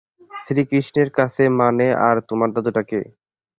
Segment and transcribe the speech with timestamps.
[0.43, 2.99] শ্রীকৃষ্ণের কাছে মানে আর তোমার দাদুটা কে?